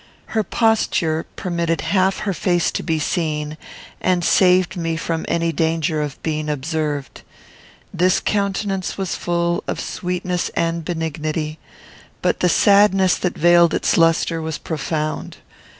Her 0.33 0.41
posture 0.43 1.27
permitted 1.35 1.81
half 1.81 2.21
her 2.21 2.33
face 2.33 2.71
to 2.71 2.81
be 2.81 2.97
seen, 2.97 3.55
and 4.01 4.25
saved 4.25 4.75
me 4.75 4.95
from 4.97 5.25
any 5.27 5.51
danger 5.51 6.01
of 6.01 6.19
being 6.23 6.49
observed. 6.49 7.21
This 7.93 8.19
countenance 8.19 8.97
was 8.97 9.13
full 9.13 9.63
of 9.67 9.79
sweetness 9.79 10.49
and 10.55 10.83
benignity, 10.83 11.59
but 12.23 12.39
the 12.39 12.49
sadness 12.49 13.15
that 13.17 13.37
veiled 13.37 13.75
its 13.75 13.95
lustre 13.95 14.41
was 14.41 14.57
profound. 14.57 15.37